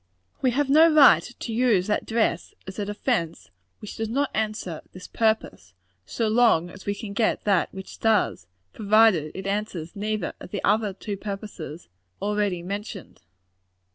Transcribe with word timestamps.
We 0.41 0.49
have 0.49 0.67
no 0.67 0.91
right 0.91 1.21
to 1.21 1.53
use 1.53 1.85
that 1.85 2.07
dress 2.07 2.55
as 2.65 2.79
a 2.79 2.85
DEFENCE 2.85 3.51
which 3.77 3.97
does 3.97 4.09
not 4.09 4.31
answer 4.33 4.81
this 4.93 5.07
purpose, 5.07 5.75
so 6.07 6.27
long 6.27 6.71
as 6.71 6.87
we 6.87 6.95
can 6.95 7.13
get 7.13 7.43
that 7.43 7.71
which 7.71 7.99
does; 7.99 8.47
provided 8.73 9.31
it 9.35 9.45
answers 9.45 9.95
neither 9.95 10.33
of 10.39 10.49
the 10.49 10.63
other 10.63 10.91
two 10.91 11.17
purposes 11.17 11.87
already 12.19 12.63
mentioned. 12.63 13.21